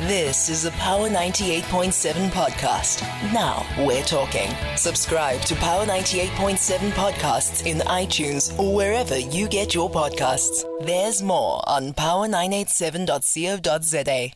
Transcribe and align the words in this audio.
This 0.00 0.50
is 0.50 0.66
a 0.66 0.70
Power 0.72 1.08
98.7 1.08 2.28
podcast. 2.28 3.00
Now 3.32 3.64
we're 3.78 4.02
talking. 4.02 4.50
Subscribe 4.76 5.40
to 5.40 5.54
Power 5.54 5.86
98.7 5.86 6.90
podcasts 6.90 7.64
in 7.64 7.78
iTunes 7.78 8.52
or 8.58 8.74
wherever 8.74 9.16
you 9.16 9.48
get 9.48 9.74
your 9.74 9.90
podcasts. 9.90 10.66
There's 10.84 11.22
more 11.22 11.66
on 11.66 11.94
power987.co.za. 11.94 14.32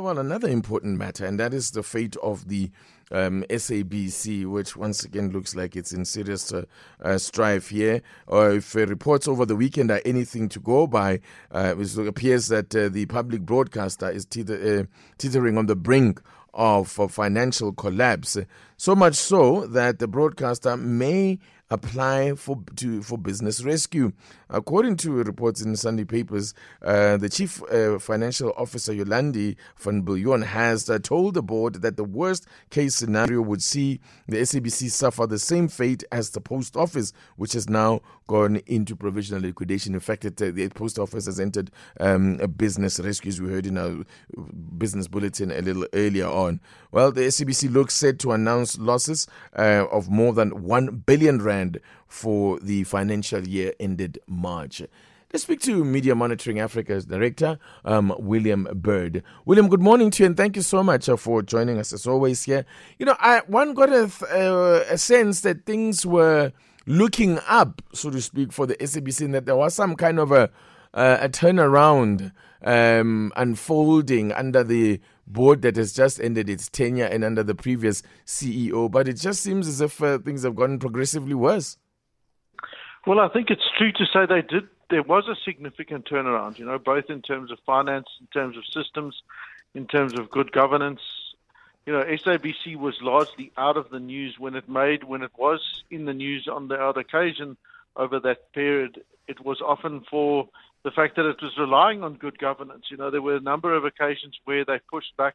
Well, 0.00 0.18
another 0.18 0.48
important 0.48 0.96
matter, 0.96 1.26
and 1.26 1.38
that 1.38 1.52
is 1.52 1.72
the 1.72 1.82
fate 1.82 2.16
of 2.22 2.48
the 2.48 2.70
um, 3.10 3.44
SABC, 3.50 4.46
which 4.46 4.76
once 4.76 5.04
again 5.04 5.30
looks 5.30 5.54
like 5.54 5.76
it's 5.76 5.92
in 5.92 6.04
serious 6.04 6.52
uh, 6.52 6.64
uh, 7.02 7.18
strife 7.18 7.68
here. 7.68 8.02
Or 8.26 8.52
if 8.52 8.76
uh, 8.76 8.86
reports 8.86 9.28
over 9.28 9.46
the 9.46 9.56
weekend 9.56 9.90
are 9.90 10.02
anything 10.04 10.48
to 10.50 10.60
go 10.60 10.86
by, 10.86 11.20
uh, 11.50 11.74
it 11.78 11.98
appears 11.98 12.48
that 12.48 12.74
uh, 12.74 12.88
the 12.88 13.06
public 13.06 13.42
broadcaster 13.42 14.10
is 14.10 14.24
teeter- 14.24 14.80
uh, 14.80 14.84
teetering 15.18 15.58
on 15.58 15.66
the 15.66 15.76
brink 15.76 16.20
of 16.54 16.88
financial 17.10 17.72
collapse. 17.72 18.36
So 18.76 18.96
much 18.96 19.14
so 19.14 19.66
that 19.66 19.98
the 19.98 20.08
broadcaster 20.08 20.76
may 20.76 21.38
apply 21.70 22.34
for 22.34 22.62
to 22.76 23.02
for 23.02 23.18
business 23.18 23.62
rescue. 23.62 24.12
According 24.50 24.96
to 24.98 25.12
reports 25.12 25.60
in 25.60 25.72
the 25.72 25.76
Sunday 25.76 26.04
papers, 26.04 26.54
uh, 26.82 27.18
the 27.18 27.28
chief 27.28 27.62
uh, 27.70 27.98
financial 27.98 28.52
officer 28.56 28.92
Yolande 28.94 29.56
van 29.76 30.02
Biljon 30.02 30.42
has 30.44 30.88
uh, 30.88 30.98
told 30.98 31.34
the 31.34 31.42
board 31.42 31.82
that 31.82 31.96
the 31.96 32.04
worst 32.04 32.46
case 32.70 32.94
scenario 32.94 33.42
would 33.42 33.62
see 33.62 34.00
the 34.26 34.38
SABC 34.38 34.90
suffer 34.90 35.26
the 35.26 35.38
same 35.38 35.68
fate 35.68 36.02
as 36.10 36.30
the 36.30 36.40
post 36.40 36.76
office, 36.76 37.12
which 37.36 37.52
has 37.52 37.68
now 37.68 38.00
gone 38.26 38.56
into 38.66 38.96
provisional 38.96 39.42
liquidation. 39.42 39.94
In 39.94 40.00
fact, 40.00 40.24
it, 40.24 40.40
uh, 40.40 40.50
the 40.50 40.68
post 40.70 40.98
office 40.98 41.26
has 41.26 41.38
entered 41.38 41.70
um, 42.00 42.38
a 42.40 42.48
business 42.48 42.98
rescue, 43.00 43.28
as 43.28 43.40
we 43.40 43.48
heard 43.50 43.66
in 43.66 43.76
our 43.76 44.04
business 44.78 45.08
bulletin 45.08 45.50
a 45.50 45.60
little 45.60 45.86
earlier 45.92 46.26
on. 46.26 46.60
Well, 46.90 47.12
the 47.12 47.22
SABC 47.22 47.70
looks 47.72 47.94
set 47.94 48.18
to 48.20 48.32
announce 48.32 48.78
losses 48.78 49.26
uh, 49.56 49.86
of 49.90 50.08
more 50.08 50.32
than 50.32 50.62
1 50.62 51.02
billion 51.06 51.42
rand 51.42 51.57
for 52.06 52.58
the 52.60 52.84
financial 52.84 53.46
year 53.46 53.72
ended 53.78 54.18
March. 54.26 54.82
Let's 55.32 55.42
speak 55.42 55.60
to 55.62 55.84
Media 55.84 56.14
Monitoring 56.14 56.58
Africa's 56.58 57.04
director, 57.04 57.58
um, 57.84 58.14
William 58.18 58.66
Bird. 58.74 59.22
William, 59.44 59.68
good 59.68 59.82
morning 59.82 60.10
to 60.12 60.22
you, 60.22 60.26
and 60.26 60.36
thank 60.36 60.56
you 60.56 60.62
so 60.62 60.82
much 60.82 61.06
uh, 61.06 61.18
for 61.18 61.42
joining 61.42 61.78
us 61.78 61.92
as 61.92 62.06
always 62.06 62.44
here. 62.44 62.64
You 62.98 63.04
know, 63.04 63.16
I 63.20 63.42
one 63.46 63.74
got 63.74 63.90
a, 63.90 64.10
uh, 64.34 64.84
a 64.88 64.96
sense 64.96 65.42
that 65.42 65.66
things 65.66 66.06
were 66.06 66.52
looking 66.86 67.40
up, 67.46 67.82
so 67.92 68.08
to 68.08 68.22
speak, 68.22 68.54
for 68.54 68.64
the 68.66 68.76
SABC, 68.76 69.26
and 69.26 69.34
that 69.34 69.44
there 69.44 69.56
was 69.56 69.74
some 69.74 69.96
kind 69.96 70.18
of 70.18 70.32
a 70.32 70.50
uh, 70.94 71.18
a 71.20 71.28
turnaround 71.28 72.32
um, 72.64 73.30
unfolding 73.36 74.32
under 74.32 74.64
the 74.64 74.98
board 75.32 75.62
that 75.62 75.76
has 75.76 75.92
just 75.92 76.20
ended 76.20 76.48
its 76.48 76.68
tenure 76.68 77.06
and 77.06 77.24
under 77.24 77.42
the 77.42 77.54
previous 77.54 78.02
CEO. 78.26 78.90
But 78.90 79.08
it 79.08 79.14
just 79.14 79.42
seems 79.42 79.68
as 79.68 79.80
if 79.80 80.02
uh, 80.02 80.18
things 80.18 80.42
have 80.42 80.56
gotten 80.56 80.78
progressively 80.78 81.34
worse. 81.34 81.76
Well, 83.06 83.20
I 83.20 83.28
think 83.28 83.50
it's 83.50 83.68
true 83.76 83.92
to 83.92 84.06
say 84.06 84.26
they 84.26 84.42
did. 84.42 84.68
There 84.90 85.02
was 85.02 85.28
a 85.28 85.36
significant 85.44 86.06
turnaround, 86.06 86.58
you 86.58 86.64
know, 86.64 86.78
both 86.78 87.10
in 87.10 87.22
terms 87.22 87.50
of 87.50 87.58
finance, 87.64 88.06
in 88.20 88.26
terms 88.28 88.56
of 88.56 88.64
systems, 88.66 89.22
in 89.74 89.86
terms 89.86 90.18
of 90.18 90.30
good 90.30 90.52
governance. 90.52 91.00
You 91.86 91.92
know, 91.92 92.04
SABC 92.04 92.76
was 92.76 93.00
largely 93.00 93.52
out 93.56 93.76
of 93.76 93.90
the 93.90 94.00
news 94.00 94.38
when 94.38 94.54
it 94.54 94.68
made 94.68 95.04
when 95.04 95.22
it 95.22 95.30
was 95.38 95.60
in 95.90 96.04
the 96.04 96.12
news 96.12 96.48
on 96.50 96.68
the 96.68 96.78
odd 96.78 96.98
occasion 96.98 97.56
over 97.96 98.20
that 98.20 98.52
period. 98.52 99.02
It 99.26 99.44
was 99.44 99.60
often 99.60 100.04
for 100.10 100.48
the 100.88 100.94
fact 100.94 101.16
that 101.16 101.28
it 101.28 101.36
was 101.42 101.52
relying 101.58 102.02
on 102.02 102.14
good 102.14 102.38
governance. 102.38 102.84
You 102.90 102.96
know, 102.96 103.10
there 103.10 103.20
were 103.20 103.36
a 103.36 103.40
number 103.40 103.76
of 103.76 103.84
occasions 103.84 104.34
where 104.46 104.64
they 104.64 104.80
pushed 104.90 105.14
back 105.18 105.34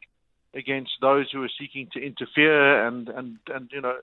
against 0.56 0.94
those 1.00 1.28
who 1.32 1.42
were 1.42 1.52
seeking 1.60 1.88
to 1.94 2.04
interfere 2.04 2.88
and 2.88 3.08
and 3.10 3.38
and 3.54 3.70
you 3.72 3.80
know 3.80 3.94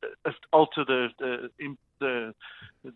alter 0.52 0.84
the 0.86 1.08
the 1.18 1.76
the, 1.98 2.34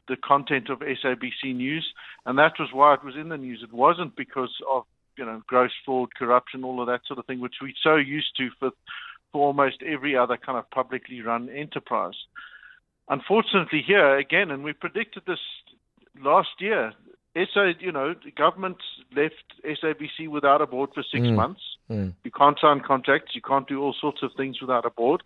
the 0.06 0.16
content 0.24 0.70
of 0.70 0.78
SABC 0.78 1.56
News, 1.56 1.84
and 2.26 2.38
that 2.38 2.52
was 2.60 2.68
why 2.72 2.94
it 2.94 3.04
was 3.04 3.16
in 3.16 3.28
the 3.28 3.36
news. 3.36 3.60
It 3.64 3.72
wasn't 3.72 4.14
because 4.14 4.54
of 4.70 4.84
you 5.18 5.24
know 5.24 5.42
gross 5.48 5.72
fraud, 5.84 6.14
corruption, 6.14 6.62
all 6.62 6.80
of 6.80 6.86
that 6.86 7.00
sort 7.08 7.18
of 7.18 7.26
thing, 7.26 7.40
which 7.40 7.56
we're 7.60 7.72
so 7.82 7.96
used 7.96 8.36
to 8.36 8.50
for 8.60 8.70
for 9.32 9.48
almost 9.48 9.82
every 9.82 10.16
other 10.16 10.36
kind 10.36 10.58
of 10.58 10.70
publicly 10.70 11.22
run 11.22 11.48
enterprise. 11.48 12.18
Unfortunately, 13.08 13.82
here 13.84 14.16
again, 14.16 14.52
and 14.52 14.62
we 14.62 14.72
predicted 14.72 15.24
this 15.26 15.40
last 16.22 16.60
year, 16.60 16.92
SA, 17.36 17.72
you 17.80 17.90
know, 17.90 18.14
the 18.24 18.30
government 18.30 18.76
left 19.14 19.34
SABC 19.64 20.28
without 20.28 20.62
a 20.62 20.66
board 20.66 20.90
for 20.94 21.02
six 21.02 21.26
mm. 21.26 21.34
months. 21.34 21.60
Mm. 21.90 22.14
You 22.22 22.30
can't 22.30 22.58
sign 22.60 22.80
contracts. 22.80 23.34
You 23.34 23.42
can't 23.42 23.66
do 23.66 23.82
all 23.82 23.94
sorts 24.00 24.22
of 24.22 24.30
things 24.36 24.60
without 24.60 24.86
a 24.86 24.90
board. 24.90 25.22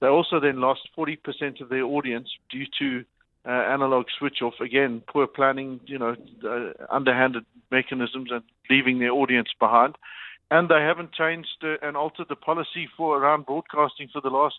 They 0.00 0.06
also 0.06 0.40
then 0.40 0.60
lost 0.60 0.88
40% 0.96 1.60
of 1.60 1.68
their 1.68 1.84
audience 1.84 2.28
due 2.50 2.66
to 2.78 3.04
uh, 3.46 3.50
analog 3.50 4.06
switch 4.18 4.38
off. 4.42 4.54
Again, 4.60 5.02
poor 5.06 5.26
planning, 5.26 5.80
you 5.86 5.98
know, 5.98 6.16
uh, 6.44 6.72
underhanded 6.90 7.44
mechanisms 7.70 8.30
and 8.30 8.42
leaving 8.70 8.98
their 8.98 9.12
audience 9.12 9.48
behind. 9.60 9.96
And 10.50 10.68
they 10.68 10.80
haven't 10.80 11.12
changed 11.12 11.62
uh, 11.62 11.76
and 11.82 11.96
altered 11.96 12.28
the 12.28 12.36
policy 12.36 12.88
for 12.96 13.18
around 13.18 13.46
broadcasting 13.46 14.08
for 14.12 14.20
the 14.20 14.28
last 14.28 14.56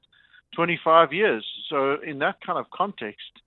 25 0.55 1.11
years. 1.11 1.45
So, 1.69 1.97
in 2.05 2.19
that 2.19 2.41
kind 2.45 2.59
of 2.59 2.69
context, 2.71 3.42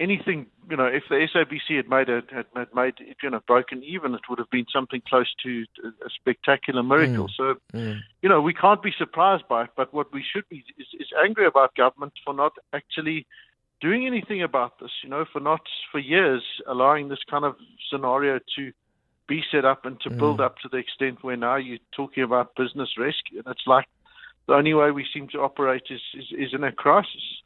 anything, 0.00 0.46
you 0.70 0.76
know, 0.76 0.86
if 0.86 1.04
the 1.08 1.14
SABC 1.16 1.76
had 1.76 1.88
made 1.88 2.08
a, 2.08 2.22
had, 2.32 2.46
had 2.54 2.74
made 2.74 2.94
it, 3.00 3.16
you 3.22 3.30
know, 3.30 3.40
broken 3.46 3.82
even, 3.84 4.14
it 4.14 4.22
would 4.28 4.38
have 4.38 4.50
been 4.50 4.66
something 4.72 5.02
close 5.08 5.32
to 5.42 5.64
a 5.84 6.10
spectacular 6.10 6.82
miracle. 6.82 7.28
Mm. 7.28 7.36
So, 7.36 7.54
mm. 7.72 8.00
you 8.22 8.28
know, 8.28 8.40
we 8.40 8.54
can't 8.54 8.82
be 8.82 8.92
surprised 8.96 9.46
by 9.48 9.64
it. 9.64 9.70
But 9.76 9.92
what 9.92 10.12
we 10.12 10.22
should 10.22 10.48
be 10.48 10.64
is, 10.78 10.86
is 11.00 11.08
angry 11.24 11.46
about 11.46 11.74
government 11.74 12.12
for 12.24 12.34
not 12.34 12.52
actually 12.72 13.26
doing 13.80 14.06
anything 14.06 14.42
about 14.42 14.78
this. 14.80 14.90
You 15.02 15.10
know, 15.10 15.24
for 15.32 15.40
not 15.40 15.60
for 15.90 15.98
years 15.98 16.42
allowing 16.66 17.08
this 17.08 17.22
kind 17.28 17.44
of 17.44 17.56
scenario 17.90 18.40
to 18.56 18.72
be 19.28 19.42
set 19.50 19.64
up 19.64 19.86
and 19.86 20.00
to 20.00 20.10
mm. 20.10 20.18
build 20.18 20.40
up 20.40 20.58
to 20.58 20.68
the 20.68 20.78
extent 20.78 21.22
where 21.22 21.36
now 21.36 21.56
you're 21.56 21.78
talking 21.92 22.22
about 22.22 22.54
business 22.56 22.90
rescue, 22.98 23.38
and 23.38 23.46
it's 23.46 23.66
like 23.66 23.86
the 24.46 24.54
only 24.54 24.74
way 24.74 24.90
we 24.90 25.06
seem 25.12 25.28
to 25.28 25.38
operate 25.38 25.84
is, 25.90 26.00
is, 26.14 26.26
is 26.36 26.54
in 26.54 26.64
a 26.64 26.72
crisis. 26.72 27.42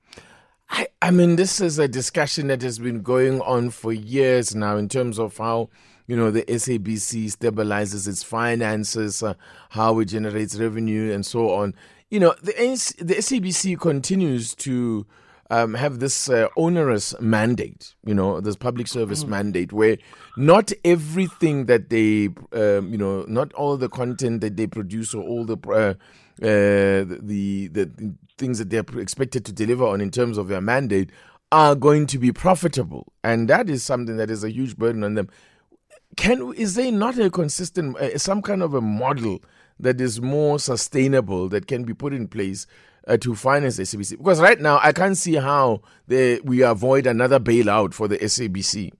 I, 0.68 0.88
I 1.00 1.10
mean, 1.10 1.36
this 1.36 1.60
is 1.60 1.78
a 1.78 1.88
discussion 1.88 2.48
that 2.48 2.62
has 2.62 2.78
been 2.78 3.02
going 3.02 3.40
on 3.42 3.70
for 3.70 3.92
years 3.92 4.54
now 4.54 4.76
in 4.76 4.88
terms 4.88 5.18
of 5.18 5.36
how 5.38 5.68
you 6.06 6.16
know 6.16 6.30
the 6.30 6.42
SABC 6.42 7.26
stabilizes 7.36 8.08
its 8.08 8.22
finances, 8.22 9.22
uh, 9.22 9.34
how 9.70 9.98
it 10.00 10.06
generates 10.06 10.58
revenue, 10.58 11.12
and 11.12 11.24
so 11.24 11.50
on. 11.50 11.74
You 12.10 12.20
know, 12.20 12.34
the 12.42 12.52
the 12.98 13.14
SABC 13.14 13.78
continues 13.78 14.54
to 14.56 15.06
um, 15.50 15.74
have 15.74 15.98
this 16.00 16.28
uh, 16.28 16.48
onerous 16.56 17.18
mandate. 17.20 17.94
You 18.04 18.14
know, 18.14 18.40
this 18.40 18.56
public 18.56 18.88
service 18.88 19.24
mm. 19.24 19.28
mandate 19.28 19.72
where 19.72 19.98
not 20.36 20.72
everything 20.84 21.66
that 21.66 21.90
they, 21.90 22.30
um, 22.52 22.90
you 22.90 22.98
know, 22.98 23.24
not 23.28 23.52
all 23.54 23.76
the 23.76 23.88
content 23.88 24.40
that 24.40 24.56
they 24.56 24.66
produce 24.66 25.14
or 25.14 25.22
all 25.22 25.44
the 25.44 25.56
uh, 25.68 25.72
uh, 25.72 25.94
the, 26.38 27.18
the, 27.22 27.68
the 27.68 28.14
things 28.38 28.58
that 28.58 28.70
they're 28.70 28.84
expected 29.00 29.44
to 29.46 29.52
deliver 29.52 29.86
on 29.86 30.00
in 30.00 30.10
terms 30.10 30.38
of 30.38 30.48
their 30.48 30.60
mandate 30.60 31.10
are 31.52 31.74
going 31.74 32.06
to 32.06 32.18
be 32.18 32.32
profitable, 32.32 33.12
and 33.22 33.48
that 33.48 33.70
is 33.70 33.82
something 33.84 34.16
that 34.16 34.30
is 34.30 34.42
a 34.42 34.50
huge 34.50 34.76
burden 34.76 35.04
on 35.04 35.14
them. 35.14 35.28
Can 36.16 36.52
is 36.54 36.74
there 36.74 36.90
not 36.90 37.18
a 37.18 37.30
consistent, 37.30 37.96
uh, 37.98 38.18
some 38.18 38.42
kind 38.42 38.62
of 38.62 38.74
a 38.74 38.80
model 38.80 39.42
that 39.78 40.00
is 40.00 40.20
more 40.20 40.58
sustainable 40.58 41.48
that 41.50 41.66
can 41.66 41.84
be 41.84 41.94
put 41.94 42.12
in 42.12 42.26
place 42.26 42.66
uh, 43.06 43.16
to 43.18 43.34
finance 43.34 43.76
the 43.76 43.84
SABC? 43.84 44.18
Because 44.18 44.40
right 44.40 44.60
now 44.60 44.80
I 44.82 44.92
can't 44.92 45.16
see 45.16 45.34
how 45.34 45.82
we 46.08 46.62
avoid 46.62 47.06
another 47.06 47.38
bailout 47.38 47.94
for 47.94 48.08
the 48.08 48.18
SABC. 48.18 48.92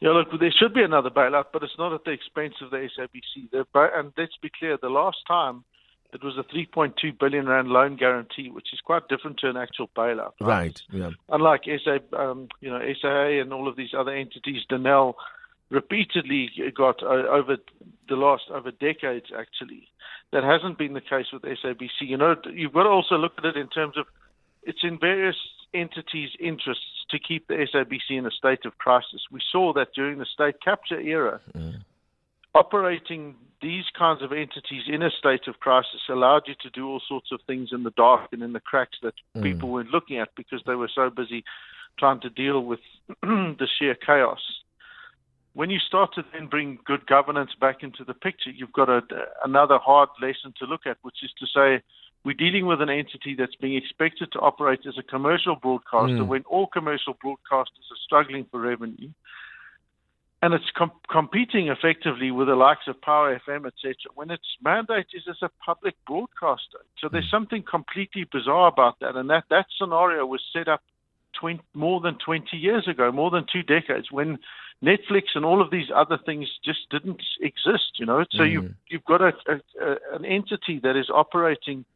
Yeah, 0.00 0.10
look, 0.10 0.28
there 0.40 0.52
should 0.58 0.72
be 0.72 0.82
another 0.82 1.10
bailout, 1.10 1.46
but 1.52 1.62
it's 1.62 1.76
not 1.76 1.92
at 1.92 2.04
the 2.04 2.12
expense 2.12 2.54
of 2.62 2.70
the 2.70 2.88
SABC. 2.98 3.66
and 3.74 4.12
let's 4.16 4.36
be 4.40 4.50
clear, 4.58 4.78
the 4.80 4.88
last 4.88 5.18
time 5.28 5.64
it 6.12 6.24
was 6.24 6.36
a 6.38 6.42
3.2 6.42 7.18
billion 7.18 7.46
rand 7.46 7.68
loan 7.68 7.96
guarantee, 7.96 8.50
which 8.50 8.72
is 8.72 8.80
quite 8.80 9.08
different 9.08 9.38
to 9.38 9.48
an 9.48 9.56
actual 9.56 9.88
bailout. 9.96 10.32
Right. 10.40 10.48
right 10.48 10.82
yeah. 10.92 11.10
Unlike 11.28 11.64
SA, 11.84 11.98
um, 12.16 12.48
you 12.60 12.70
know, 12.70 12.80
SAA 13.00 13.40
and 13.40 13.52
all 13.52 13.68
of 13.68 13.76
these 13.76 13.94
other 13.96 14.12
entities, 14.12 14.62
Denel 14.70 15.14
repeatedly 15.70 16.50
got 16.74 17.02
uh, 17.02 17.06
over 17.06 17.56
the 18.08 18.16
last 18.16 18.44
over 18.50 18.70
decades 18.70 19.26
actually. 19.36 19.88
That 20.32 20.44
hasn't 20.44 20.78
been 20.78 20.92
the 20.92 21.00
case 21.00 21.26
with 21.32 21.42
SABC. 21.42 22.02
You 22.02 22.16
know, 22.16 22.36
you've 22.52 22.72
got 22.72 22.84
to 22.84 22.88
also 22.88 23.16
look 23.16 23.32
at 23.38 23.44
it 23.44 23.56
in 23.56 23.68
terms 23.68 23.96
of 23.96 24.06
it's 24.62 24.84
in 24.84 24.98
various 24.98 25.36
entities' 25.74 26.30
interests 26.38 26.84
to 27.10 27.18
keep 27.18 27.48
the 27.48 27.54
SABC 27.54 28.16
in 28.16 28.26
a 28.26 28.30
state 28.30 28.64
of 28.64 28.78
crisis. 28.78 29.22
We 29.32 29.40
saw 29.50 29.72
that 29.72 29.88
during 29.94 30.18
the 30.18 30.26
state 30.26 30.56
capture 30.62 31.00
era. 31.00 31.40
Mm 31.56 31.82
operating 32.54 33.34
these 33.62 33.84
kinds 33.96 34.22
of 34.22 34.32
entities 34.32 34.84
in 34.88 35.02
a 35.02 35.10
state 35.10 35.46
of 35.46 35.60
crisis 35.60 36.00
allowed 36.08 36.42
you 36.46 36.54
to 36.62 36.70
do 36.70 36.88
all 36.88 37.02
sorts 37.06 37.28
of 37.30 37.40
things 37.46 37.70
in 37.72 37.82
the 37.82 37.90
dark 37.90 38.28
and 38.32 38.42
in 38.42 38.52
the 38.52 38.60
cracks 38.60 38.98
that 39.02 39.14
mm. 39.36 39.42
people 39.42 39.68
weren't 39.68 39.90
looking 39.90 40.18
at 40.18 40.28
because 40.36 40.62
they 40.66 40.74
were 40.74 40.90
so 40.94 41.10
busy 41.10 41.44
trying 41.98 42.20
to 42.20 42.30
deal 42.30 42.60
with 42.60 42.80
the 43.22 43.68
sheer 43.78 43.94
chaos. 43.94 44.40
when 45.52 45.68
you 45.68 45.78
start 45.78 46.14
to 46.14 46.22
then 46.32 46.46
bring 46.46 46.78
good 46.86 47.06
governance 47.06 47.50
back 47.60 47.82
into 47.82 48.04
the 48.04 48.14
picture, 48.14 48.50
you've 48.50 48.72
got 48.72 48.88
a, 48.88 49.02
another 49.44 49.78
hard 49.78 50.08
lesson 50.22 50.54
to 50.58 50.64
look 50.64 50.82
at, 50.86 50.96
which 51.02 51.18
is 51.22 51.30
to 51.38 51.46
say 51.46 51.82
we're 52.24 52.34
dealing 52.34 52.66
with 52.66 52.80
an 52.80 52.88
entity 52.88 53.34
that's 53.38 53.56
being 53.56 53.76
expected 53.76 54.30
to 54.32 54.38
operate 54.40 54.80
as 54.86 54.96
a 54.98 55.02
commercial 55.02 55.56
broadcaster 55.56 56.24
mm. 56.24 56.26
when 56.26 56.42
all 56.44 56.66
commercial 56.66 57.14
broadcasters 57.14 57.86
are 57.90 58.02
struggling 58.04 58.46
for 58.50 58.60
revenue. 58.60 59.10
And 60.42 60.54
it's 60.54 60.70
com- 60.76 60.92
competing 61.10 61.68
effectively 61.68 62.30
with 62.30 62.48
the 62.48 62.54
likes 62.54 62.88
of 62.88 63.00
Power 63.02 63.38
FM, 63.46 63.66
etc., 63.66 63.94
when 64.14 64.30
its 64.30 64.46
mandate 64.62 65.08
is 65.12 65.24
as 65.28 65.36
a 65.42 65.50
public 65.64 65.94
broadcaster. 66.06 66.78
So 66.98 67.08
there's 67.10 67.26
mm. 67.26 67.30
something 67.30 67.62
completely 67.62 68.24
bizarre 68.30 68.68
about 68.68 69.00
that. 69.00 69.16
And 69.16 69.28
that, 69.28 69.44
that 69.50 69.66
scenario 69.78 70.24
was 70.24 70.40
set 70.52 70.66
up 70.66 70.82
20, 71.38 71.60
more 71.74 72.00
than 72.00 72.16
20 72.24 72.56
years 72.56 72.88
ago, 72.88 73.12
more 73.12 73.30
than 73.30 73.44
two 73.52 73.62
decades, 73.62 74.10
when 74.10 74.38
Netflix 74.82 75.24
and 75.34 75.44
all 75.44 75.60
of 75.60 75.70
these 75.70 75.88
other 75.94 76.18
things 76.24 76.48
just 76.64 76.88
didn't 76.90 77.22
exist, 77.42 77.98
you 77.98 78.06
know. 78.06 78.24
So 78.30 78.42
mm. 78.44 78.50
you, 78.50 78.74
you've 78.88 79.04
got 79.04 79.20
a, 79.20 79.32
a, 79.46 79.84
a, 79.84 80.16
an 80.16 80.24
entity 80.24 80.80
that 80.82 80.96
is 80.96 81.10
operating– 81.10 81.84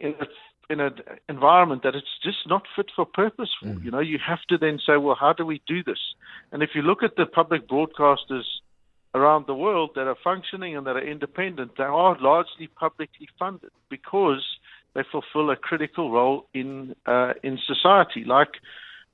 in 0.00 0.14
a 0.20 0.26
in 0.70 0.80
an 0.80 0.94
environment 1.28 1.82
that 1.82 1.94
it's 1.96 2.18
just 2.22 2.46
not 2.46 2.62
fit 2.76 2.86
for 2.94 3.04
purpose 3.04 3.50
for. 3.60 3.66
Mm. 3.66 3.84
You 3.84 3.90
know, 3.90 3.98
you 3.98 4.18
have 4.24 4.42
to 4.48 4.56
then 4.56 4.78
say, 4.86 4.96
well, 4.96 5.16
how 5.18 5.32
do 5.32 5.44
we 5.44 5.60
do 5.66 5.82
this? 5.82 5.98
And 6.52 6.62
if 6.62 6.70
you 6.74 6.82
look 6.82 7.02
at 7.02 7.16
the 7.16 7.26
public 7.26 7.68
broadcasters 7.68 8.44
around 9.14 9.46
the 9.48 9.54
world 9.54 9.90
that 9.96 10.06
are 10.06 10.16
functioning 10.22 10.76
and 10.76 10.86
that 10.86 10.96
are 10.96 11.04
independent, 11.04 11.72
they 11.76 11.84
are 11.84 12.16
largely 12.20 12.68
publicly 12.68 13.28
funded 13.38 13.70
because 13.88 14.44
they 14.94 15.02
fulfill 15.10 15.50
a 15.50 15.56
critical 15.56 16.12
role 16.12 16.46
in 16.54 16.94
uh, 17.06 17.32
in 17.42 17.58
society, 17.66 18.24
like 18.24 18.54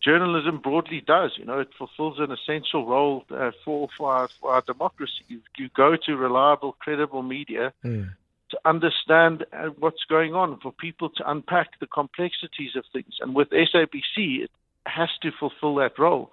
journalism 0.03 0.59
broadly 0.59 1.03
does. 1.07 1.33
You 1.39 1.47
know, 1.47 1.61
it 1.61 1.69
fulfills 1.77 2.19
an 2.19 2.31
essential 2.31 2.87
role 2.87 3.25
uh, 3.31 3.53
for 3.65 3.89
for 3.97 4.13
our, 4.13 4.29
for 4.41 4.53
our 4.53 4.63
democracy. 4.63 5.25
You, 5.29 5.41
you, 5.57 5.71
go 5.75 5.97
to 6.05 6.17
reliable, 6.17 6.73
credible 6.79 7.23
media. 7.23 7.73
Mm 7.83 8.11
to 8.51 8.59
understand 8.65 9.45
uh, 9.53 9.71
what's 9.79 10.05
going 10.09 10.35
on, 10.35 10.59
for 10.61 10.73
people 10.73 11.11
to 11.11 11.31
unpack 11.31 11.81
the 11.81 11.87
complexities 11.87 12.77
of 12.77 12.85
things. 12.93 13.15
And 13.21 13.35
with 13.35 13.51
SABC, 13.51 14.45
it 14.45 14.51
has 14.87 15.09
to 15.23 15.31
fulfill 15.39 15.75
that 15.77 15.99
role. 15.99 16.31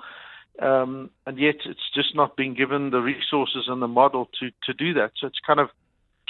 Um, 0.62 1.10
and 1.26 1.40
yet 1.40 1.56
it's 1.66 1.90
just 1.96 2.16
not 2.16 2.38
being 2.38 2.54
given 2.54 2.92
the 2.92 3.02
resources 3.02 3.66
and 3.68 3.82
the 3.82 3.88
model 3.88 4.30
to, 4.40 4.52
to 4.66 4.74
do 4.74 4.94
that. 4.94 5.14
So 5.20 5.28
it's 5.28 5.40
kind 5.46 5.60
of 5.60 5.70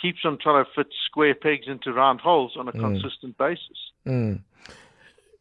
keeps 0.01 0.19
on 0.23 0.37
trying 0.37 0.63
to 0.63 0.69
fit 0.75 0.87
square 1.05 1.35
pegs 1.35 1.67
into 1.67 1.91
round 1.91 2.21
holes 2.21 2.55
on 2.57 2.67
a 2.67 2.71
mm. 2.71 2.79
consistent 2.79 3.37
basis. 3.37 3.91
Mm. 4.07 4.39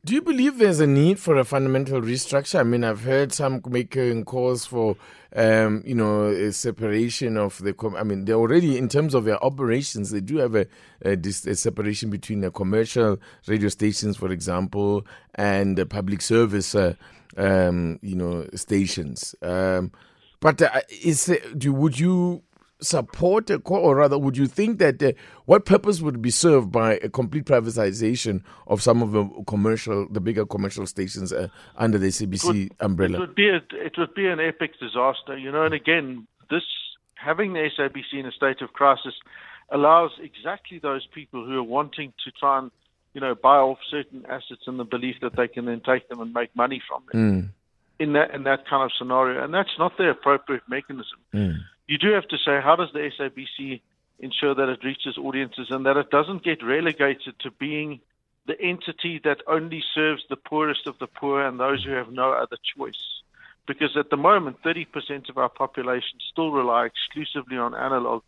Do 0.04 0.14
you 0.14 0.22
believe 0.22 0.58
there's 0.58 0.81
a 0.81 0.87
need 0.88 1.20
for 1.20 1.37
a 1.37 1.44
fundamental 1.44 2.00
restructure? 2.00 2.58
I 2.58 2.64
mean, 2.64 2.82
I've 2.82 3.04
heard 3.04 3.32
some 3.32 3.62
making 3.69 4.25
calls 4.25 4.66
for, 4.66 4.96
um, 5.37 5.84
you 5.87 5.94
know, 5.94 6.25
a 6.25 6.50
separation 6.50 7.37
of 7.37 7.62
the. 7.62 7.72
Com- 7.72 7.94
I 7.94 8.02
mean, 8.02 8.25
they 8.25 8.32
already, 8.32 8.76
in 8.76 8.88
terms 8.88 9.14
of 9.14 9.26
their 9.26 9.40
operations, 9.44 10.10
they 10.10 10.20
do 10.20 10.38
have 10.38 10.56
a, 10.56 10.66
a, 11.04 11.12
a 11.12 11.54
separation 11.54 12.10
between 12.10 12.40
the 12.40 12.50
commercial 12.50 13.20
radio 13.46 13.69
stations, 13.69 14.16
for 14.16 14.32
example, 14.32 15.06
and 15.37 15.78
the 15.78 15.87
public 15.87 16.20
service, 16.20 16.75
uh, 16.75 16.94
um, 17.37 18.00
you 18.02 18.16
know, 18.16 18.48
stations. 18.56 19.37
Um, 19.40 19.93
but 20.40 20.60
uh, 20.62 20.81
is 21.05 21.32
do 21.56 21.72
would 21.72 22.00
you 22.00 22.43
support 22.82 23.50
a 23.50 23.56
or 23.56 23.96
rather, 23.96 24.19
would 24.19 24.37
you 24.37 24.46
think 24.46 24.79
that 24.79 25.02
uh, 25.02 25.12
what 25.46 25.64
purpose 25.64 26.00
would 26.00 26.20
be 26.20 26.31
served 26.31 26.70
by 26.70 26.94
a 26.94 27.08
complete 27.08 27.44
privatization 27.44 28.43
of 28.67 28.82
some 28.82 29.02
of 29.02 29.12
the 29.12 29.25
commercial, 29.46 30.06
the 30.11 30.20
bigger 30.20 30.44
commercial 30.44 30.87
stations 30.87 31.32
uh, 31.32 31.49
under 31.76 31.99
the 31.99 32.08
CBC 32.08 32.44
it 32.44 32.46
would, 32.46 32.73
umbrella? 32.81 33.17
It 33.17 33.20
would 33.20 33.34
be 33.34 33.49
a, 33.49 33.61
it 33.73 33.94
would 33.96 34.14
be 34.14 34.26
an 34.26 34.40
epic 34.40 34.73
disaster, 34.79 35.38
you 35.38 35.50
know. 35.50 35.64
And 35.64 35.75
again, 35.75 36.26
this 36.50 36.62
having 37.14 37.52
the 37.52 37.70
SABC 37.79 38.20
in 38.20 38.26
a 38.26 38.32
state 38.32 38.61
of 38.62 38.73
crisis 38.73 39.14
allows 39.70 40.11
exactly 40.20 40.79
those 40.79 41.06
people 41.14 41.46
who 41.46 41.58
are 41.58 41.62
wanting 41.62 42.12
to 42.25 42.31
try 42.32 42.58
and 42.58 42.70
you 43.14 43.20
know 43.20 43.34
buy 43.34 43.56
off 43.56 43.79
certain 43.90 44.25
assets 44.29 44.62
in 44.67 44.76
the 44.76 44.84
belief 44.84 45.17
that 45.23 45.37
they 45.37 45.49
can 45.49 45.64
then 45.64 45.81
take 45.84 46.08
them 46.08 46.20
and 46.20 46.32
make 46.32 46.55
money 46.56 46.82
from 46.87 47.02
them. 47.11 47.43
Mm. 47.43 47.49
In 47.99 48.14
that 48.14 48.34
in 48.34 48.43
that 48.44 48.67
kind 48.69 48.82
of 48.82 48.90
scenario, 48.99 49.44
and 49.44 49.55
that's 49.55 49.79
not 49.79 49.96
the 49.96 50.11
appropriate 50.11 50.62
mechanism. 50.69 51.19
Mm 51.32 51.56
you 51.88 51.99
do 51.99 52.12
have 52.12 52.29
to 52.29 52.38
say, 52.38 52.61
how 52.62 52.76
does 52.76 52.90
the 52.93 53.11
SABC 53.19 53.81
ensure 54.19 54.55
that 54.55 54.69
it 54.69 54.84
reaches 54.84 55.19
audiences 55.19 55.69
and 55.70 55.84
that 55.87 55.96
it 55.96 56.11
doesn't 56.11 56.44
get 56.44 56.62
relegated 56.62 57.38
to 57.40 57.50
being 57.50 58.00
the 58.46 58.61
entity 58.61 59.20
that 59.25 59.40
only 59.46 59.82
serves 59.94 60.23
the 60.29 60.37
poorest 60.37 60.87
of 60.87 60.99
the 60.99 61.06
poor 61.06 61.44
and 61.46 61.58
those 61.58 61.84
who 61.84 61.93
have 61.93 62.11
no 62.11 62.32
other 62.32 62.56
choice? 62.76 63.23
Because 63.67 63.96
at 63.96 64.11
the 64.11 64.17
moment, 64.17 64.62
30% 64.62 65.29
of 65.29 65.38
our 65.38 65.49
population 65.49 66.19
still 66.31 66.50
rely 66.50 66.87
exclusively 66.87 67.56
on 67.56 67.75
analog 67.75 68.23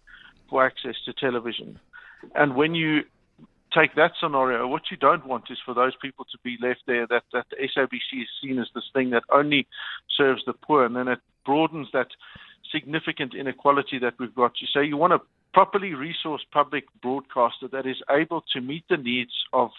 for 0.49 0.65
access 0.65 0.95
to 1.05 1.13
television. 1.13 1.81
And 2.35 2.55
when 2.55 2.75
you 2.75 3.05
take 3.73 3.97
that 3.97 4.13
scenario, 4.21 4.69
what 4.69 4.91
you 4.91 4.97
don't 4.97 5.27
want 5.27 5.51
is 5.51 5.59
for 5.65 5.75
those 5.75 5.95
people 6.01 6.25
to 6.27 6.39
be 6.45 6.57
left 6.63 6.83
there, 6.87 7.07
that, 7.09 7.25
that 7.33 7.47
the 7.51 7.57
SABC 7.57 8.23
is 8.23 8.29
seen 8.41 8.59
as 8.59 8.69
this 8.75 8.89
thing 8.93 9.11
that 9.11 9.25
only 9.31 9.67
serves 10.17 10.45
the 10.47 10.53
poor. 10.53 10.85
And 10.85 10.95
then 10.95 11.09
it 11.09 11.19
broadens 11.45 11.89
that 11.93 12.09
significant 12.75 13.35
inequality 13.35 13.99
that 14.01 14.15
we've 14.19 14.35
got. 14.35 14.53
You 14.61 14.69
say 14.75 14.85
you 14.85 14.97
want 14.97 15.13
a 15.13 15.21
properly 15.53 15.93
resourced 15.93 16.49
public 16.53 16.85
broadcaster 17.01 17.69
that 17.69 17.87
is 17.87 18.01
able 18.11 18.43
to 18.53 18.61
meet 18.61 18.85
the 18.91 18.97
needs 18.97 19.35
of 19.53 19.71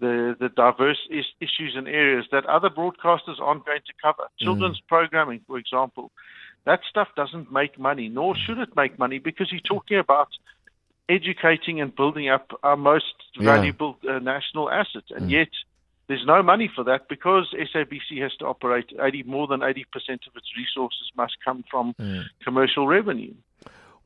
the, 0.00 0.36
the 0.38 0.50
diverse 0.50 0.98
is, 1.10 1.24
issues 1.40 1.72
and 1.76 1.88
areas 1.88 2.26
that 2.30 2.44
other 2.46 2.68
broadcasters 2.68 3.40
aren't 3.40 3.64
going 3.64 3.80
to 3.86 3.94
cover. 4.02 4.24
Mm. 4.24 4.44
Children's 4.44 4.80
programming, 4.86 5.40
for 5.46 5.56
example, 5.58 6.10
that 6.66 6.80
stuff 6.88 7.08
doesn't 7.16 7.52
make 7.52 7.78
money, 7.78 8.08
nor 8.08 8.34
should 8.36 8.58
it 8.58 8.76
make 8.76 8.98
money, 8.98 9.18
because 9.18 9.48
you're 9.50 9.60
talking 9.60 9.98
about 9.98 10.28
educating 11.08 11.80
and 11.80 11.94
building 11.94 12.28
up 12.28 12.46
our 12.62 12.76
most 12.76 13.14
valuable 13.38 13.96
uh, 14.08 14.18
national 14.18 14.70
asset. 14.70 15.04
and 15.10 15.28
mm. 15.28 15.32
yet 15.38 15.48
there's 16.08 16.24
no 16.26 16.42
money 16.42 16.70
for 16.74 16.84
that 16.84 17.08
because 17.08 17.54
SABC 17.54 18.22
has 18.22 18.32
to 18.38 18.46
operate 18.46 18.92
80, 19.00 19.22
more 19.24 19.46
than 19.46 19.60
80% 19.60 19.84
of 20.26 20.36
its 20.36 20.48
resources 20.56 21.10
must 21.16 21.36
come 21.44 21.64
from 21.70 21.94
mm. 21.98 22.24
commercial 22.42 22.86
revenue. 22.86 23.34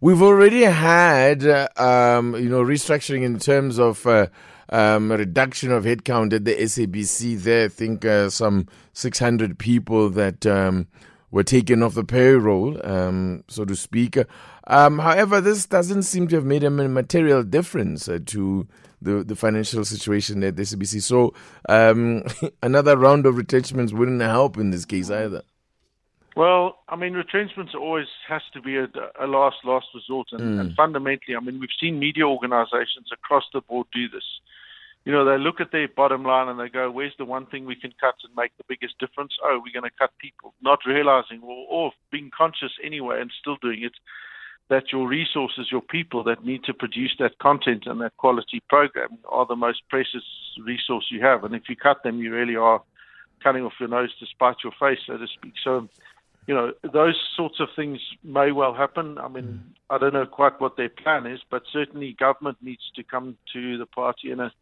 We've 0.01 0.23
already 0.23 0.63
had, 0.63 1.45
uh, 1.45 1.69
um, 1.77 2.37
you 2.37 2.49
know, 2.49 2.63
restructuring 2.63 3.25
in 3.25 3.41
terms 3.41 3.81
of 3.81 4.07
uh, 4.07 4.29
um, 4.69 5.11
reduction 5.11 5.73
of 5.73 5.85
headcount 5.85 6.33
at 6.33 6.45
the 6.45 6.55
SABC. 6.55 7.43
There, 7.43 7.65
I 7.65 7.69
think 7.69 8.05
uh, 8.05 8.31
some 8.31 8.69
600 8.93 9.59
people 9.59 10.09
that 10.11 10.47
um, 10.47 10.87
were 11.33 11.43
taken 11.43 11.83
off 11.83 11.95
the 11.95 12.05
payroll, 12.05 12.79
um, 12.87 13.43
so 13.49 13.65
to 13.65 13.75
speak. 13.75 14.17
Um, 14.69 14.99
however, 14.99 15.41
this 15.41 15.65
doesn't 15.65 16.03
seem 16.03 16.29
to 16.29 16.37
have 16.37 16.45
made 16.45 16.63
a 16.63 16.71
material 16.71 17.43
difference 17.43 18.07
uh, 18.07 18.19
to 18.27 18.69
the, 19.01 19.25
the 19.25 19.35
financial 19.35 19.85
situation 19.85 20.45
at 20.45 20.57
the 20.57 20.63
SABC. 20.63 21.03
So 21.03 21.33
um, 21.69 22.25
another 22.63 22.97
round 22.97 23.25
of 23.25 23.37
retrenchments 23.37 23.93
wouldn't 23.93 24.21
help 24.21 24.59
in 24.59 24.71
this 24.71 24.85
case 24.85 25.11
either. 25.11 25.43
Well, 26.37 26.79
I 26.89 26.97
mean, 26.97 27.15
retrenchments 27.15 27.75
always 27.75 28.07
has 28.29 28.43
to 28.53 28.61
be 28.61 28.77
a, 28.77 28.87
a 29.19 29.27
last, 29.27 29.57
last 29.65 29.87
resort. 29.95 30.29
And, 30.33 30.41
mm. 30.41 30.61
and 30.61 30.75
fundamentally, 30.77 31.35
I 31.35 31.41
mean, 31.41 31.59
we've 31.59 31.71
seen 31.81 31.99
media 31.99 32.29
organizations 32.29 33.09
across 33.13 33.45
the 33.53 33.63
board 33.63 33.87
do 33.93 34.09
this. 34.09 34.23
You 35.05 35.13
know, 35.13 35.25
they 35.25 35.43
look 35.43 35.61
at 35.61 35.73
their 35.73 35.89
bottom 35.89 36.25
line 36.25 36.49
and 36.49 36.61
they 36.61 36.69
go, 36.69 36.91
where's 36.91 37.15
the 37.19 37.25
one 37.25 37.47
thing 37.47 37.65
we 37.65 37.75
can 37.75 37.95
cut 37.99 38.17
and 38.23 38.37
make 38.37 38.55
the 38.59 38.65
biggest 38.69 38.99
difference? 38.99 39.33
Oh, 39.43 39.61
we're 39.65 39.73
going 39.73 39.91
to 39.91 39.99
cut 39.99 40.11
people, 40.21 40.53
not 40.61 40.81
realizing 40.87 41.41
or, 41.43 41.67
or 41.71 41.93
being 42.13 42.31
conscious 42.37 42.73
anyway 42.85 43.21
and 43.21 43.33
still 43.41 43.57
doing 43.63 43.83
it 43.83 43.95
that 44.69 44.93
your 44.93 45.09
resources, 45.09 45.69
your 45.73 45.81
people 45.81 46.23
that 46.25 46.45
need 46.45 46.63
to 46.65 46.75
produce 46.75 47.15
that 47.19 47.39
content 47.39 47.85
and 47.87 48.01
that 48.01 48.17
quality 48.19 48.63
program 48.69 49.09
are 49.29 49.47
the 49.47 49.57
most 49.57 49.83
precious 49.89 50.25
resource 50.63 51.07
you 51.11 51.21
have. 51.23 51.45
And 51.45 51.55
if 51.55 51.69
you 51.69 51.77
cut 51.77 52.03
them, 52.03 52.19
you 52.19 52.33
really 52.33 52.57
are 52.57 52.83
cutting 53.43 53.65
off 53.65 53.73
your 53.81 53.89
nose 53.89 54.11
to 54.21 54.27
spite 54.27 54.57
your 54.63 54.73
face, 54.79 54.99
so 55.07 55.17
to 55.17 55.27
speak. 55.27 55.55
So, 55.63 55.89
you 56.47 56.55
know, 56.55 56.73
those 56.93 57.19
sorts 57.37 57.61
of 57.61 57.69
things 57.75 58.01
may 58.23 58.53
well 58.53 58.75
happen. 58.75 59.19
I 59.19 59.29
mean, 59.29 59.45
mm. 59.45 59.61
I 59.91 59.99
don't 59.99 60.13
know 60.13 60.27
quite 60.27 60.61
what 60.61 60.77
their 60.77 60.89
plan 60.91 61.27
is, 61.27 61.41
but 61.51 61.63
certainly 61.73 62.17
government 62.19 62.59
needs 62.61 62.91
to 62.97 63.03
come 63.03 63.37
to 63.55 63.79
the 63.79 63.87
party 63.87 64.31
in 64.31 64.41
a 64.41 64.53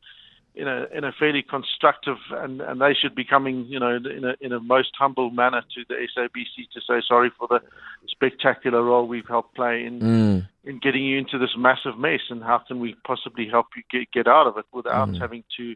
in 0.57 0.67
a 0.67 0.87
in 0.93 1.05
a 1.05 1.13
fairly 1.13 1.43
constructive 1.43 2.17
and, 2.31 2.63
and 2.63 2.81
they 2.81 2.95
should 2.95 3.15
be 3.15 3.25
coming 3.25 3.67
you 3.67 3.79
know 3.79 3.97
in 3.97 4.25
a 4.25 4.35
in 4.41 4.53
a 4.53 4.61
most 4.61 4.91
humble 4.99 5.31
manner 5.31 5.63
to 5.75 5.85
the 5.89 5.95
SABC 5.95 6.69
to 6.73 6.81
say 6.81 7.03
sorry 7.07 7.31
for 7.39 7.47
the 7.49 7.61
spectacular 8.09 8.83
role 8.83 9.07
we've 9.07 9.29
helped 9.29 9.55
play 9.55 9.85
in 9.85 10.01
mm. 10.01 10.49
in 10.65 10.79
getting 10.79 11.05
you 11.05 11.19
into 11.19 11.39
this 11.39 11.55
massive 11.59 11.99
mess 11.99 12.21
and 12.31 12.43
how 12.43 12.59
can 12.59 12.81
we 12.81 12.97
possibly 13.07 13.47
help 13.49 13.67
you 13.77 13.83
get 13.91 14.11
get 14.13 14.27
out 14.27 14.47
of 14.47 14.57
it 14.57 14.65
without 14.73 15.09
mm. 15.11 15.21
having 15.21 15.45
to 15.59 15.75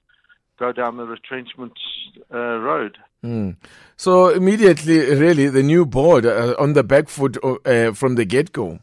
go 0.58 0.72
down 0.72 0.98
the 0.98 1.06
retrenchment 1.06 1.72
uh, 2.32 2.58
road. 2.58 2.98
Mm. 3.24 3.56
So 3.96 4.28
immediately, 4.28 4.98
really, 4.98 5.48
the 5.48 5.62
new 5.62 5.86
board 5.86 6.26
uh, 6.26 6.54
on 6.58 6.74
the 6.74 6.84
back 6.84 7.08
foot 7.08 7.38
uh, 7.42 7.92
from 7.92 8.16
the 8.16 8.26
get 8.26 8.52
go. 8.52 8.78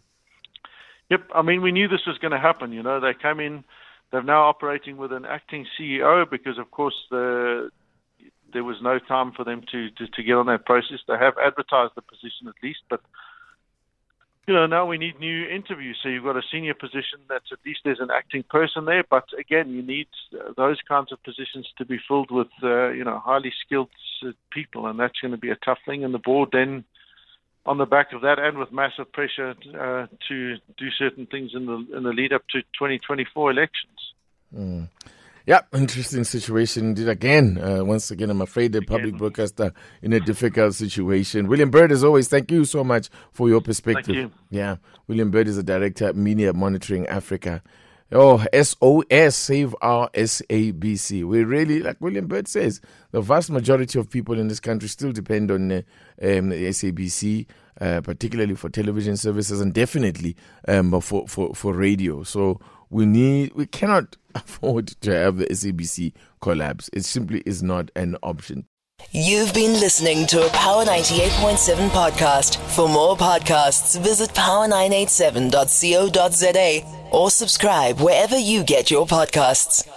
Yep, 1.09 1.21
I 1.33 1.41
mean 1.41 1.61
we 1.61 1.71
knew 1.71 1.87
this 1.87 2.05
was 2.05 2.17
going 2.17 2.31
to 2.31 2.39
happen. 2.39 2.71
You 2.71 2.83
know, 2.83 2.99
they 2.99 3.13
came 3.13 3.39
in 3.39 3.63
they're 4.11 4.23
now 4.23 4.43
operating 4.43 4.97
with 4.97 5.11
an 5.11 5.25
acting 5.25 5.65
CEO 5.79 6.29
because, 6.29 6.57
of 6.57 6.71
course, 6.71 6.95
the, 7.11 7.69
there 8.53 8.63
was 8.63 8.77
no 8.81 8.99
time 8.99 9.31
for 9.33 9.43
them 9.43 9.63
to, 9.71 9.89
to, 9.91 10.07
to 10.07 10.23
get 10.23 10.33
on 10.33 10.45
that 10.47 10.65
process. 10.65 10.99
They 11.07 11.17
have 11.17 11.33
advertised 11.43 11.93
the 11.95 12.01
position 12.01 12.47
at 12.47 12.55
least, 12.63 12.79
but 12.89 13.01
you 14.47 14.53
know, 14.53 14.65
now 14.65 14.85
we 14.85 14.97
need 14.97 15.19
new 15.19 15.45
interviews. 15.45 15.99
So 16.01 16.07
you've 16.07 16.23
got 16.23 16.37
a 16.37 16.41
senior 16.49 16.73
position 16.73 17.19
that's 17.27 17.51
at 17.51 17.59
least 17.65 17.81
there's 17.83 17.99
an 17.99 18.09
acting 18.15 18.43
person 18.43 18.85
there. 18.85 19.03
But 19.09 19.25
again, 19.37 19.71
you 19.71 19.81
need 19.81 20.07
uh, 20.33 20.53
those 20.55 20.77
kinds 20.87 21.11
of 21.11 21.21
positions 21.23 21.67
to 21.77 21.85
be 21.85 21.99
filled 22.07 22.31
with, 22.31 22.47
uh, 22.63 22.91
you 22.91 23.03
know, 23.03 23.19
highly 23.19 23.51
skilled 23.65 23.89
uh, 24.25 24.31
people, 24.51 24.87
and 24.87 24.97
that's 24.97 25.19
going 25.19 25.33
to 25.33 25.37
be 25.37 25.49
a 25.49 25.57
tough 25.57 25.79
thing. 25.85 26.05
And 26.05 26.13
the 26.13 26.19
board 26.19 26.49
then, 26.53 26.85
on 27.65 27.77
the 27.77 27.85
back 27.85 28.13
of 28.13 28.21
that, 28.21 28.39
and 28.39 28.57
with 28.57 28.71
massive 28.71 29.11
pressure 29.11 29.53
uh, 29.77 30.07
to 30.29 30.55
do 30.77 30.89
certain 30.97 31.25
things 31.25 31.51
in 31.53 31.65
the 31.65 31.97
in 31.97 32.03
the 32.03 32.13
lead 32.13 32.31
up 32.31 32.43
to 32.51 32.61
2024 32.61 33.51
elections. 33.51 33.96
Mm. 34.55 34.89
Yeah, 35.47 35.61
interesting 35.73 36.25
situation 36.25 36.87
indeed. 36.87 37.07
Again, 37.07 37.57
uh, 37.57 37.81
once 37.85 38.11
again, 38.11 38.29
I'm 38.29 38.41
afraid 38.41 38.73
the 38.73 38.81
public 38.81 39.07
again. 39.07 39.17
broadcaster 39.17 39.73
in 40.01 40.11
a 40.11 40.19
difficult 40.19 40.75
situation. 40.75 41.47
William 41.47 41.71
Bird, 41.71 41.93
as 41.93 42.03
always, 42.03 42.27
thank 42.27 42.51
you 42.51 42.65
so 42.65 42.83
much 42.83 43.09
for 43.31 43.47
your 43.47 43.61
perspective. 43.61 44.13
You. 44.13 44.31
Yeah, 44.49 44.75
William 45.07 45.31
Bird 45.31 45.47
is 45.47 45.55
the 45.55 45.63
director 45.63 46.05
at 46.05 46.17
Media 46.17 46.51
Monitoring 46.51 47.07
Africa. 47.07 47.63
Oh, 48.11 48.43
SOS, 48.53 49.35
save 49.35 49.75
our 49.81 50.09
SABC. 50.11 51.25
We 51.25 51.43
really, 51.43 51.81
like 51.81 51.99
William 52.01 52.27
Bird 52.27 52.47
says, 52.47 52.79
the 53.11 53.21
vast 53.21 53.49
majority 53.49 53.99
of 53.99 54.09
people 54.09 54.39
in 54.39 54.49
this 54.49 54.61
country 54.61 54.89
still 54.89 55.13
depend 55.13 55.49
on 55.51 55.71
uh, 55.71 55.81
um, 56.21 56.49
the 56.49 56.67
SABC, 56.67 57.45
uh, 57.81 57.99
particularly 58.01 58.55
for 58.55 58.69
television 58.69 59.17
services 59.17 59.59
and 59.59 59.73
definitely 59.73 60.37
um, 60.69 60.99
for, 61.01 61.27
for, 61.27 61.53
for 61.53 61.73
radio. 61.73 62.23
So 62.23 62.61
we 62.89 63.05
need, 63.05 63.53
we 63.53 63.65
cannot 63.65 64.15
afford 64.35 64.87
to 65.01 65.13
have 65.13 65.37
the 65.37 65.45
SABC 65.47 66.13
collapse. 66.41 66.89
It 66.93 67.05
simply 67.05 67.41
is 67.45 67.63
not 67.63 67.91
an 67.95 68.17
option. 68.23 68.65
You've 69.11 69.53
been 69.53 69.73
listening 69.73 70.25
to 70.27 70.45
a 70.45 70.49
Power 70.49 70.83
98.7 70.83 71.89
podcast. 71.89 72.57
For 72.75 72.89
more 72.89 73.15
podcasts, 73.15 73.97
visit 74.01 74.31
power987.co.za 74.31 77.09
or 77.11 77.29
subscribe 77.29 77.99
wherever 77.99 78.37
you 78.37 78.63
get 78.63 78.89
your 78.91 79.05
podcasts. 79.05 79.87